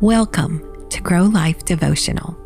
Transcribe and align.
Welcome 0.00 0.88
to 0.90 1.00
Grow 1.00 1.22
Life 1.22 1.64
Devotional. 1.64 2.36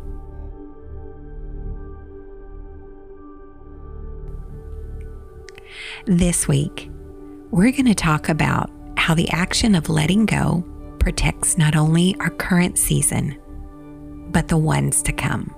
This 6.05 6.47
week, 6.47 6.91
we're 7.49 7.71
going 7.71 7.87
to 7.87 7.95
talk 7.95 8.29
about 8.29 8.69
how 8.97 9.15
the 9.15 9.27
action 9.31 9.73
of 9.73 9.89
letting 9.89 10.27
go 10.27 10.63
protects 10.99 11.57
not 11.57 11.75
only 11.75 12.15
our 12.19 12.29
current 12.29 12.77
season, 12.77 13.35
but 14.31 14.47
the 14.47 14.57
ones 14.57 15.01
to 15.01 15.11
come. 15.11 15.53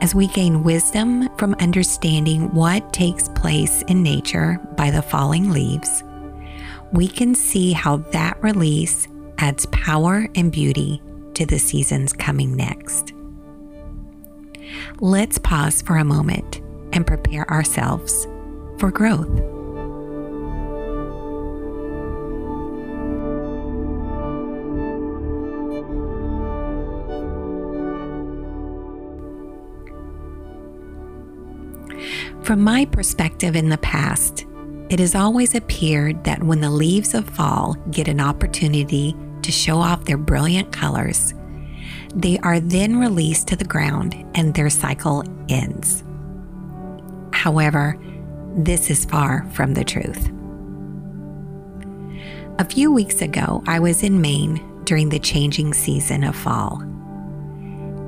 As 0.00 0.14
we 0.14 0.26
gain 0.28 0.64
wisdom 0.64 1.28
from 1.36 1.54
understanding 1.60 2.52
what 2.54 2.94
takes 2.94 3.28
place 3.28 3.82
in 3.88 4.02
nature 4.02 4.58
by 4.78 4.90
the 4.90 5.02
falling 5.02 5.50
leaves, 5.50 6.02
we 6.94 7.08
can 7.08 7.34
see 7.34 7.72
how 7.72 7.98
that 7.98 8.42
release 8.42 9.06
adds 9.40 9.64
power 9.66 10.28
and 10.34 10.52
beauty 10.52 11.00
to 11.34 11.46
the 11.46 11.58
seasons 11.58 12.12
coming 12.12 12.54
next. 12.54 13.14
Let's 15.00 15.38
pause 15.38 15.80
for 15.80 15.96
a 15.96 16.04
moment 16.04 16.60
and 16.92 17.06
prepare 17.06 17.50
ourselves 17.50 18.26
for 18.78 18.90
growth. 18.90 19.28
From 32.44 32.62
my 32.62 32.84
perspective 32.86 33.54
in 33.54 33.68
the 33.68 33.78
past, 33.78 34.44
it 34.90 34.98
has 34.98 35.14
always 35.14 35.54
appeared 35.54 36.24
that 36.24 36.42
when 36.42 36.60
the 36.60 36.70
leaves 36.70 37.14
of 37.14 37.28
fall 37.30 37.74
get 37.92 38.08
an 38.08 38.20
opportunity 38.20 39.14
to 39.50 39.56
show 39.56 39.80
off 39.80 40.04
their 40.04 40.16
brilliant 40.16 40.70
colors, 40.72 41.34
they 42.14 42.38
are 42.38 42.60
then 42.60 42.98
released 42.98 43.48
to 43.48 43.56
the 43.56 43.64
ground 43.64 44.14
and 44.36 44.54
their 44.54 44.70
cycle 44.70 45.24
ends. 45.48 46.04
However, 47.32 47.98
this 48.56 48.90
is 48.90 49.04
far 49.04 49.44
from 49.52 49.74
the 49.74 49.82
truth. 49.82 50.30
A 52.60 52.64
few 52.64 52.92
weeks 52.92 53.22
ago, 53.22 53.62
I 53.66 53.80
was 53.80 54.04
in 54.04 54.20
Maine 54.20 54.60
during 54.84 55.08
the 55.08 55.18
changing 55.18 55.74
season 55.74 56.22
of 56.22 56.36
fall. 56.36 56.82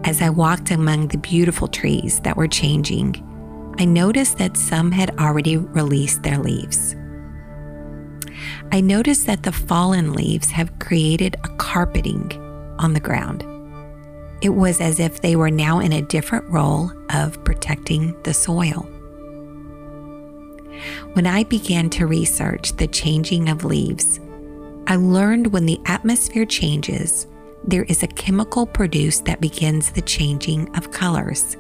As 0.05 0.23
I 0.23 0.31
walked 0.31 0.71
among 0.71 1.09
the 1.09 1.19
beautiful 1.19 1.67
trees 1.67 2.21
that 2.21 2.37
were 2.37 2.49
changing, 2.49 3.17
I 3.79 3.85
noticed 3.85 4.39
that 4.39 4.57
some 4.57 4.93
had 4.93 5.19
already 5.19 5.57
released 5.57 6.23
their 6.23 6.39
leaves. 6.39 6.95
I 8.75 8.81
noticed 8.81 9.27
that 9.27 9.43
the 9.43 9.53
fallen 9.53 10.15
leaves 10.15 10.51
have 10.51 10.79
created 10.79 11.37
a 11.45 11.49
carpeting 11.59 12.33
on 12.79 12.95
the 12.95 13.01
ground. 13.01 13.45
It 14.41 14.49
was 14.49 14.81
as 14.81 14.99
if 14.99 15.21
they 15.21 15.37
were 15.37 15.51
now 15.51 15.81
in 15.81 15.93
a 15.93 16.01
different 16.01 16.47
role 16.47 16.91
of 17.11 17.45
protecting 17.45 18.21
the 18.23 18.33
soil. 18.33 18.89
When 21.13 21.27
I 21.27 21.45
began 21.45 21.91
to 21.91 22.07
research 22.07 22.73
the 22.73 22.87
changing 22.87 23.51
of 23.51 23.67
leaves, 23.67 24.21
I 24.87 24.97
learned 24.97 25.53
when 25.53 25.67
the 25.67 25.81
atmosphere 25.85 26.47
changes, 26.47 27.27
there 27.65 27.85
is 27.85 28.03
a 28.03 28.09
chemical 28.09 28.65
produced 28.65 29.27
that 29.27 29.43
begins 29.43 29.91
the 29.91 30.01
changing 30.01 30.75
of 30.77 30.93
colors. 30.93 31.59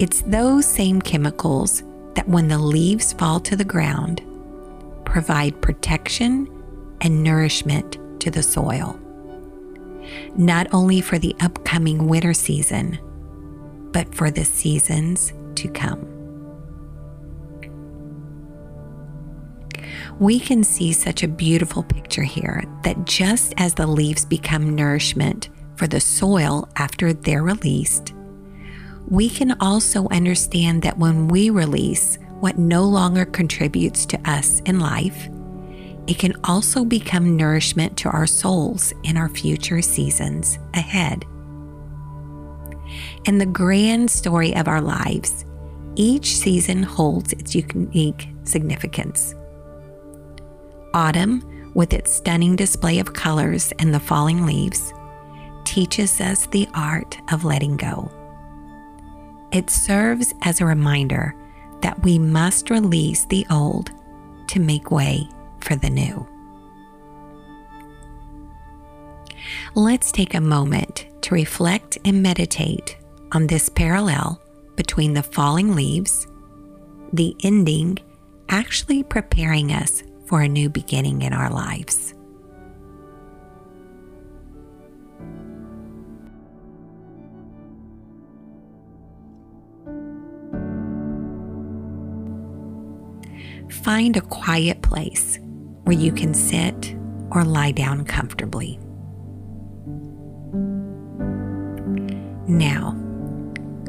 It's 0.00 0.22
those 0.22 0.66
same 0.66 1.00
chemicals 1.00 1.84
that, 2.14 2.28
when 2.28 2.48
the 2.48 2.58
leaves 2.58 3.12
fall 3.12 3.38
to 3.40 3.54
the 3.54 3.64
ground, 3.64 4.25
provide 5.06 5.62
protection 5.62 6.46
and 7.00 7.22
nourishment 7.22 7.98
to 8.20 8.30
the 8.30 8.42
soil. 8.42 9.00
Not 10.36 10.66
only 10.72 11.00
for 11.00 11.18
the 11.18 11.34
upcoming 11.40 12.06
winter 12.06 12.34
season, 12.34 12.98
but 13.92 14.14
for 14.14 14.30
the 14.30 14.44
seasons 14.44 15.32
to 15.54 15.68
come. 15.68 16.16
we 20.18 20.40
can 20.40 20.64
see 20.64 20.92
such 20.92 21.22
a 21.22 21.28
beautiful 21.28 21.82
picture 21.82 22.22
here 22.22 22.64
that 22.82 23.04
just 23.04 23.52
as 23.58 23.74
the 23.74 23.86
leaves 23.86 24.24
become 24.24 24.74
nourishment 24.74 25.50
for 25.76 25.86
the 25.86 26.00
soil 26.00 26.68
after 26.76 27.12
they're 27.12 27.42
released, 27.42 28.14
we 29.08 29.28
can 29.28 29.52
also 29.60 30.08
understand 30.08 30.82
that 30.82 30.98
when 30.98 31.28
we 31.28 31.50
release 31.50 32.18
what 32.40 32.58
no 32.58 32.84
longer 32.84 33.24
contributes 33.24 34.06
to 34.06 34.30
us 34.30 34.60
in 34.60 34.80
life, 34.80 35.28
it 36.06 36.18
can 36.18 36.34
also 36.44 36.84
become 36.84 37.36
nourishment 37.36 37.96
to 37.98 38.08
our 38.10 38.26
souls 38.26 38.92
in 39.02 39.16
our 39.16 39.28
future 39.28 39.82
seasons 39.82 40.58
ahead. 40.74 41.24
In 43.24 43.38
the 43.38 43.46
grand 43.46 44.10
story 44.10 44.54
of 44.54 44.68
our 44.68 44.80
lives, 44.80 45.44
each 45.96 46.36
season 46.36 46.82
holds 46.82 47.32
its 47.32 47.54
unique 47.54 48.28
significance. 48.44 49.34
Autumn, 50.94 51.72
with 51.74 51.92
its 51.92 52.12
stunning 52.12 52.54
display 52.54 52.98
of 52.98 53.12
colors 53.12 53.72
and 53.78 53.92
the 53.92 54.00
falling 54.00 54.46
leaves, 54.46 54.92
teaches 55.64 56.20
us 56.20 56.46
the 56.46 56.68
art 56.74 57.18
of 57.32 57.44
letting 57.44 57.76
go. 57.76 58.10
It 59.52 59.70
serves 59.70 60.32
as 60.42 60.60
a 60.60 60.66
reminder 60.66 61.34
that 61.86 62.02
we 62.02 62.18
must 62.18 62.68
release 62.68 63.26
the 63.26 63.46
old 63.48 63.92
to 64.48 64.58
make 64.58 64.90
way 64.90 65.28
for 65.60 65.76
the 65.76 65.88
new. 65.88 66.26
Let's 69.76 70.10
take 70.10 70.34
a 70.34 70.40
moment 70.40 71.06
to 71.22 71.34
reflect 71.36 71.96
and 72.04 72.24
meditate 72.24 72.96
on 73.30 73.46
this 73.46 73.68
parallel 73.68 74.42
between 74.74 75.14
the 75.14 75.22
falling 75.22 75.76
leaves, 75.76 76.26
the 77.12 77.36
ending 77.44 77.98
actually 78.48 79.04
preparing 79.04 79.70
us 79.70 80.02
for 80.24 80.40
a 80.40 80.48
new 80.48 80.68
beginning 80.68 81.22
in 81.22 81.32
our 81.32 81.50
lives. 81.50 82.05
Find 93.86 94.16
a 94.16 94.20
quiet 94.20 94.82
place 94.82 95.38
where 95.84 95.96
you 95.96 96.10
can 96.10 96.34
sit 96.34 96.96
or 97.30 97.44
lie 97.44 97.70
down 97.70 98.04
comfortably. 98.04 98.80
Now, 102.48 102.96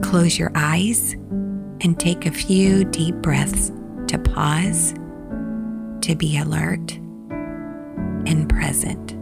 close 0.04 0.38
your 0.38 0.52
eyes 0.54 1.14
and 1.82 2.00
take 2.00 2.28
a 2.28 2.32
few 2.32 2.84
deep 2.84 3.16
breaths 3.24 3.72
to 4.10 4.20
pause 4.20 4.94
to 6.02 6.16
be 6.16 6.38
alert 6.38 6.94
and 8.28 8.48
present. 8.48 9.16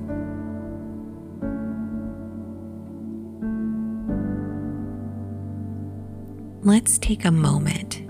Let's 6.66 6.98
take 6.98 7.24
a 7.24 7.32
moment 7.32 8.05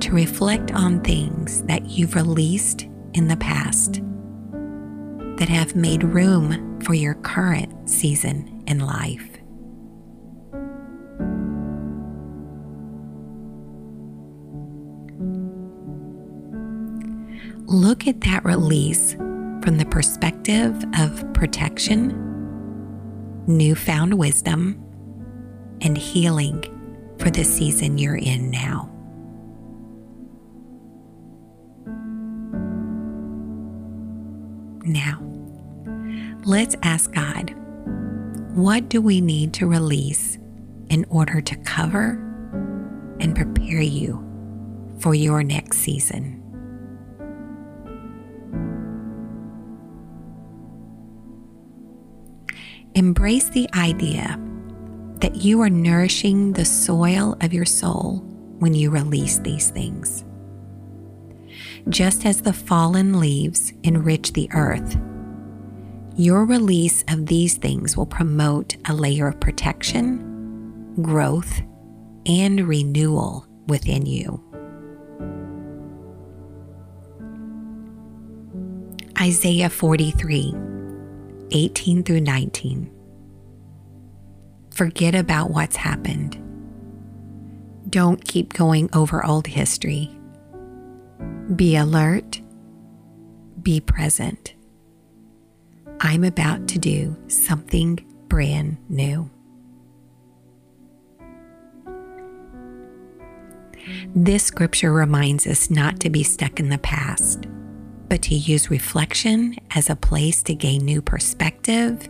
to 0.00 0.12
reflect 0.12 0.72
on 0.72 1.00
things 1.00 1.62
that 1.64 1.86
you've 1.86 2.14
released 2.14 2.88
in 3.14 3.28
the 3.28 3.36
past 3.36 4.02
that 5.38 5.48
have 5.48 5.76
made 5.76 6.02
room 6.02 6.80
for 6.80 6.94
your 6.94 7.14
current 7.14 7.88
season 7.88 8.62
in 8.66 8.80
life. 8.80 9.36
look 17.68 18.06
at 18.06 18.20
that 18.20 18.44
release 18.44 19.14
from 19.14 19.76
the 19.76 19.86
perspective 19.86 20.84
of 20.98 21.32
protection, 21.34 22.08
newfound 23.46 24.14
wisdom, 24.14 24.82
and 25.80 25.98
healing 25.98 26.62
for 27.18 27.30
the 27.30 27.44
season 27.44 27.98
you're 27.98 28.16
in 28.16 28.50
now. 28.50 28.95
Now, 34.86 35.20
let's 36.44 36.76
ask 36.84 37.12
God 37.12 37.52
what 38.54 38.88
do 38.88 39.02
we 39.02 39.20
need 39.20 39.52
to 39.54 39.66
release 39.66 40.38
in 40.88 41.04
order 41.10 41.40
to 41.40 41.56
cover 41.56 42.10
and 43.18 43.34
prepare 43.34 43.80
you 43.80 44.22
for 45.00 45.12
your 45.12 45.42
next 45.42 45.78
season? 45.78 46.40
Embrace 52.94 53.48
the 53.50 53.68
idea 53.74 54.40
that 55.20 55.34
you 55.36 55.60
are 55.62 55.68
nourishing 55.68 56.52
the 56.52 56.64
soil 56.64 57.36
of 57.40 57.52
your 57.52 57.64
soul 57.64 58.18
when 58.60 58.72
you 58.72 58.90
release 58.90 59.38
these 59.40 59.68
things. 59.68 60.24
Just 61.88 62.26
as 62.26 62.42
the 62.42 62.52
fallen 62.52 63.20
leaves 63.20 63.72
enrich 63.82 64.32
the 64.32 64.48
earth, 64.52 64.96
Your 66.16 66.46
release 66.46 67.04
of 67.08 67.26
these 67.26 67.58
things 67.58 67.96
will 67.96 68.06
promote 68.06 68.76
a 68.88 68.94
layer 68.94 69.28
of 69.28 69.38
protection, 69.40 70.94
growth, 71.02 71.60
and 72.26 72.66
renewal 72.66 73.46
within 73.68 74.06
you. 74.06 74.42
Isaiah 79.20 79.70
43 79.70 80.54
18 81.52 82.02
through 82.02 82.20
19. 82.20 82.90
Forget 84.72 85.14
about 85.14 85.50
what's 85.50 85.76
happened. 85.76 86.38
Don't 87.90 88.24
keep 88.24 88.52
going 88.54 88.90
over 88.92 89.24
old 89.24 89.46
history. 89.46 90.10
Be 91.54 91.76
alert. 91.76 92.40
Be 93.62 93.80
present. 93.80 94.54
I'm 96.00 96.24
about 96.24 96.66
to 96.68 96.78
do 96.78 97.16
something 97.28 98.04
brand 98.26 98.78
new. 98.88 99.30
This 104.14 104.42
scripture 104.42 104.92
reminds 104.92 105.46
us 105.46 105.70
not 105.70 106.00
to 106.00 106.10
be 106.10 106.24
stuck 106.24 106.58
in 106.58 106.68
the 106.68 106.78
past, 106.78 107.46
but 108.08 108.22
to 108.22 108.34
use 108.34 108.68
reflection 108.68 109.54
as 109.70 109.88
a 109.88 109.94
place 109.94 110.42
to 110.44 110.54
gain 110.54 110.84
new 110.84 111.00
perspective, 111.00 112.08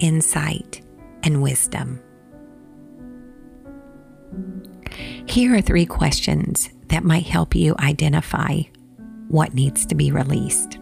insight, 0.00 0.82
and 1.22 1.42
wisdom. 1.42 2.00
Here 5.26 5.54
are 5.54 5.60
three 5.60 5.86
questions 5.86 6.70
that 6.88 7.04
might 7.04 7.26
help 7.26 7.54
you 7.54 7.74
identify 7.78 8.60
what 9.28 9.54
needs 9.54 9.86
to 9.86 9.94
be 9.94 10.10
released. 10.10 10.78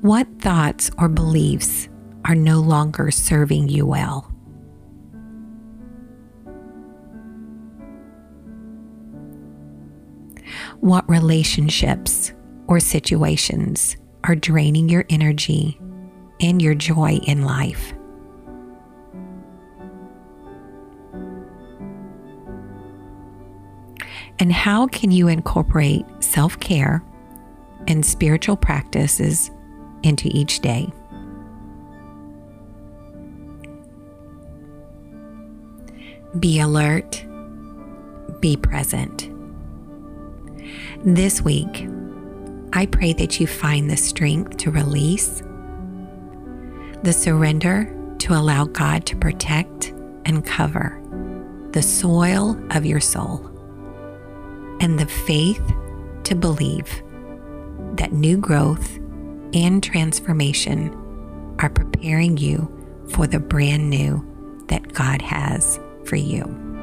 What 0.00 0.26
thoughts 0.40 0.90
or 0.98 1.08
beliefs 1.08 1.88
are 2.24 2.34
no 2.34 2.60
longer 2.60 3.10
serving 3.10 3.68
you 3.68 3.86
well? 3.86 4.32
What 10.80 11.08
relationships 11.08 12.32
or 12.66 12.80
situations 12.80 13.96
are 14.24 14.34
draining 14.34 14.88
your 14.88 15.04
energy 15.08 15.80
and 16.40 16.60
your 16.60 16.74
joy 16.74 17.18
in 17.26 17.44
life? 17.44 17.94
And 24.38 24.52
how 24.52 24.86
can 24.88 25.10
you 25.10 25.28
incorporate 25.28 26.04
self 26.20 26.58
care 26.60 27.02
and 27.86 28.04
spiritual 28.04 28.56
practices 28.56 29.50
into 30.02 30.28
each 30.32 30.60
day? 30.60 30.92
Be 36.38 36.60
alert, 36.60 37.24
be 38.40 38.56
present. 38.56 39.30
This 41.02 41.40
week, 41.40 41.88
I 42.74 42.84
pray 42.84 43.14
that 43.14 43.40
you 43.40 43.46
find 43.46 43.88
the 43.88 43.96
strength 43.96 44.58
to 44.58 44.70
release, 44.70 45.42
the 47.02 47.12
surrender 47.12 47.90
to 48.18 48.34
allow 48.34 48.64
God 48.64 49.06
to 49.06 49.16
protect 49.16 49.94
and 50.26 50.44
cover 50.44 51.00
the 51.72 51.80
soil 51.80 52.60
of 52.70 52.84
your 52.84 53.00
soul 53.00 53.55
and 54.80 54.98
the 54.98 55.06
faith 55.06 55.62
to 56.24 56.34
believe 56.34 57.02
that 57.94 58.12
new 58.12 58.36
growth 58.36 58.98
and 59.54 59.82
transformation 59.82 60.94
are 61.58 61.70
preparing 61.70 62.36
you 62.36 62.70
for 63.10 63.26
the 63.26 63.40
brand 63.40 63.88
new 63.88 64.24
that 64.68 64.92
God 64.92 65.22
has 65.22 65.78
for 66.04 66.16
you. 66.16 66.75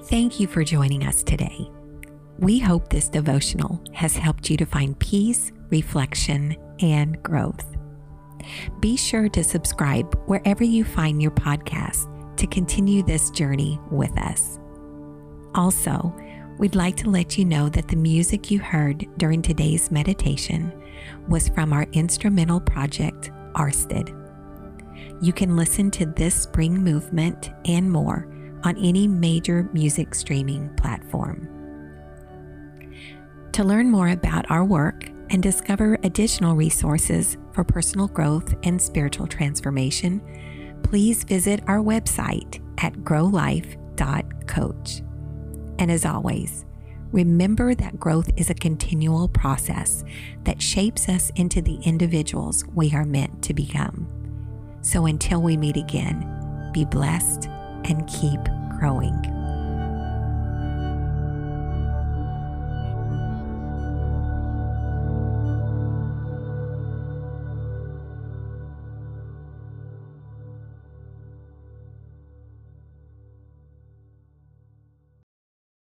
Thank 0.00 0.40
you 0.40 0.46
for 0.46 0.64
joining 0.64 1.06
us 1.06 1.22
today. 1.22 1.70
We 2.38 2.58
hope 2.58 2.88
this 2.88 3.08
devotional 3.08 3.82
has 3.92 4.16
helped 4.16 4.50
you 4.50 4.56
to 4.56 4.66
find 4.66 4.98
peace, 4.98 5.52
reflection, 5.70 6.56
and 6.80 7.22
growth. 7.22 7.76
Be 8.80 8.96
sure 8.96 9.28
to 9.28 9.44
subscribe 9.44 10.18
wherever 10.26 10.64
you 10.64 10.84
find 10.84 11.22
your 11.22 11.30
podcast 11.30 12.08
to 12.36 12.46
continue 12.48 13.02
this 13.02 13.30
journey 13.30 13.78
with 13.90 14.16
us. 14.18 14.58
Also, 15.54 16.12
we'd 16.58 16.74
like 16.74 16.96
to 16.96 17.10
let 17.10 17.38
you 17.38 17.44
know 17.44 17.68
that 17.68 17.86
the 17.86 17.96
music 17.96 18.50
you 18.50 18.58
heard 18.58 19.06
during 19.18 19.42
today's 19.42 19.90
meditation 19.92 20.72
was 21.28 21.48
from 21.50 21.72
our 21.72 21.86
instrumental 21.92 22.60
project, 22.60 23.30
Arsted. 23.54 24.18
You 25.22 25.32
can 25.32 25.56
listen 25.56 25.90
to 25.92 26.06
this 26.06 26.34
spring 26.34 26.82
movement 26.82 27.50
and 27.66 27.88
more 27.90 28.31
on 28.64 28.76
any 28.78 29.08
major 29.08 29.68
music 29.72 30.14
streaming 30.14 30.68
platform. 30.76 31.48
To 33.52 33.64
learn 33.64 33.90
more 33.90 34.08
about 34.08 34.50
our 34.50 34.64
work 34.64 35.08
and 35.30 35.42
discover 35.42 35.98
additional 36.04 36.56
resources 36.56 37.36
for 37.52 37.64
personal 37.64 38.08
growth 38.08 38.54
and 38.62 38.80
spiritual 38.80 39.26
transformation, 39.26 40.20
please 40.82 41.24
visit 41.24 41.62
our 41.66 41.78
website 41.78 42.60
at 42.78 42.92
growlife.coach. 42.94 45.02
And 45.78 45.90
as 45.90 46.04
always, 46.04 46.64
remember 47.12 47.74
that 47.74 48.00
growth 48.00 48.30
is 48.36 48.50
a 48.50 48.54
continual 48.54 49.28
process 49.28 50.04
that 50.44 50.62
shapes 50.62 51.08
us 51.08 51.30
into 51.36 51.60
the 51.60 51.76
individuals 51.84 52.64
we 52.74 52.92
are 52.94 53.04
meant 53.04 53.42
to 53.42 53.54
become. 53.54 54.08
So 54.82 55.06
until 55.06 55.42
we 55.42 55.56
meet 55.56 55.76
again, 55.76 56.70
be 56.72 56.84
blessed 56.84 57.48
and 57.84 58.06
keep 58.06 58.40
growing. 58.68 59.41